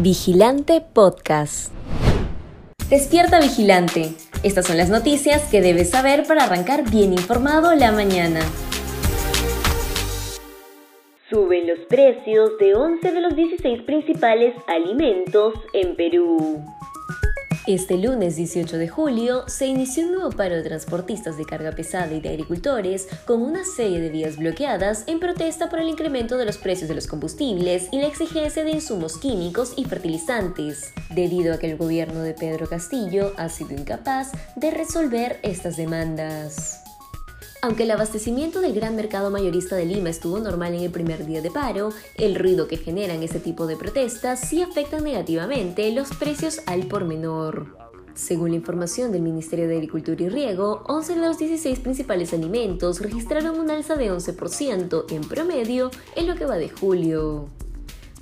[0.00, 1.72] Vigilante Podcast.
[2.90, 4.12] Despierta Vigilante.
[4.42, 8.40] Estas son las noticias que debes saber para arrancar bien informado la mañana.
[11.30, 16.60] Suben los precios de 11 de los 16 principales alimentos en Perú.
[17.66, 22.12] Este lunes 18 de julio se inició un nuevo paro de transportistas de carga pesada
[22.12, 26.44] y de agricultores con una serie de vías bloqueadas en protesta por el incremento de
[26.44, 31.58] los precios de los combustibles y la exigencia de insumos químicos y fertilizantes, debido a
[31.58, 36.83] que el gobierno de Pedro Castillo ha sido incapaz de resolver estas demandas.
[37.64, 41.40] Aunque el abastecimiento del gran mercado mayorista de Lima estuvo normal en el primer día
[41.40, 46.60] de paro, el ruido que generan este tipo de protestas sí afecta negativamente los precios
[46.66, 47.74] al por menor.
[48.12, 53.00] Según la información del Ministerio de Agricultura y Riego, 11 de los 16 principales alimentos
[53.00, 57.48] registraron un alza de 11% en promedio en lo que va de julio.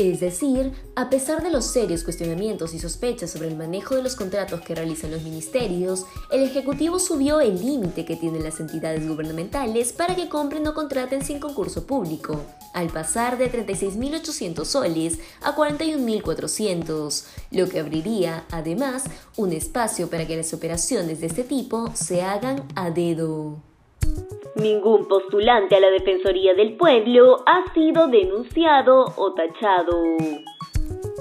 [0.00, 4.16] Es decir, a pesar de los serios cuestionamientos y sospechas sobre el manejo de los
[4.16, 9.92] contratos que realizan los ministerios, el Ejecutivo subió el límite que tienen las entidades gubernamentales
[9.92, 12.40] para que compren o contraten sin concurso público,
[12.72, 19.04] al pasar de 36.800 soles a 41.400, lo que abriría, además,
[19.36, 23.69] un espacio para que las operaciones de este tipo se hagan a dedo.
[24.56, 29.94] Ningún postulante a la Defensoría del Pueblo ha sido denunciado o tachado.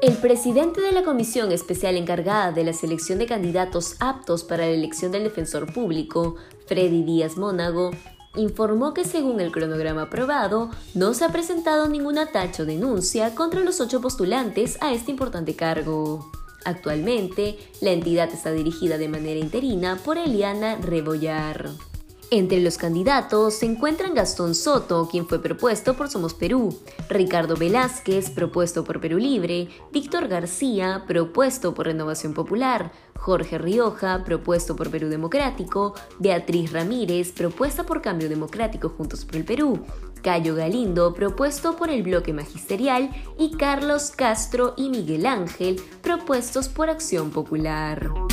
[0.00, 4.72] El presidente de la comisión especial encargada de la selección de candidatos aptos para la
[4.72, 6.36] elección del defensor público,
[6.66, 7.90] Freddy Díaz Mónago,
[8.36, 13.60] informó que según el cronograma aprobado, no se ha presentado ninguna tacha o denuncia contra
[13.64, 16.30] los ocho postulantes a este importante cargo.
[16.64, 21.70] Actualmente, la entidad está dirigida de manera interina por Eliana Rebollar.
[22.32, 26.76] Entre los candidatos se encuentran Gastón Soto, quien fue propuesto por Somos Perú,
[27.08, 34.74] Ricardo Velázquez, propuesto por Perú Libre, Víctor García, propuesto por Renovación Popular, Jorge Rioja, propuesto
[34.74, 39.84] por Perú Democrático, Beatriz Ramírez, propuesta por Cambio Democrático Juntos por el Perú,
[40.20, 46.90] Cayo Galindo, propuesto por el Bloque Magisterial, y Carlos Castro y Miguel Ángel, propuestos por
[46.90, 48.25] Acción Popular.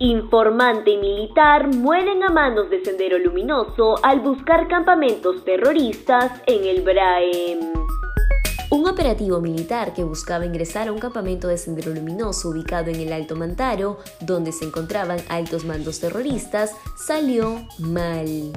[0.00, 6.82] Informante y militar mueren a manos de Sendero Luminoso al buscar campamentos terroristas en el
[6.82, 7.72] Braem.
[8.70, 13.12] Un operativo militar que buscaba ingresar a un campamento de Sendero Luminoso ubicado en el
[13.12, 18.52] Alto Mantaro, donde se encontraban altos mandos terroristas, salió mal.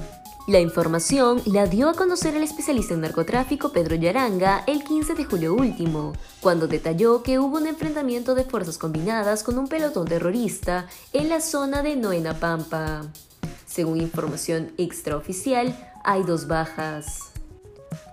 [0.47, 5.25] La información la dio a conocer el especialista en narcotráfico Pedro Yaranga el 15 de
[5.25, 10.87] julio último, cuando detalló que hubo un enfrentamiento de fuerzas combinadas con un pelotón terrorista
[11.11, 13.01] en la zona de Noena Pampa.
[13.65, 17.36] Según información extraoficial, hay dos bajas.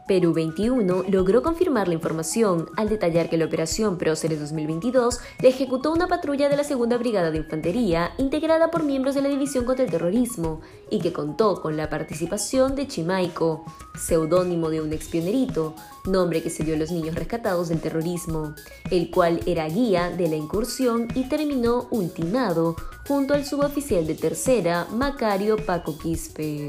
[0.06, 5.92] Perú 21 logró confirmar la información al detallar que la operación Próceres 2022 le ejecutó
[5.92, 9.84] una patrulla de la Segunda Brigada de Infantería integrada por miembros de la División contra
[9.84, 10.60] el Terrorismo
[10.90, 13.64] y que contó con la participación de Chimaico,
[13.98, 15.74] seudónimo de un expionerito,
[16.04, 18.54] nombre que se dio a los niños rescatados del terrorismo,
[18.90, 22.76] el cual era guía de la incursión y terminó ultimado
[23.08, 26.68] junto al suboficial de tercera, Macario Paco Quispe.